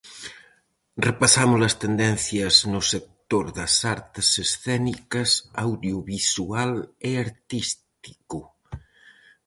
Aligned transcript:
Repasamos 1.07 1.59
as 1.69 1.75
tendencias 1.83 2.55
no 2.73 2.81
sector 2.93 3.45
das 3.57 3.73
artes 3.95 4.27
escénicas, 4.45 5.29
audiovisual 5.65 6.71
e 7.09 7.11
artístico. 7.25 8.39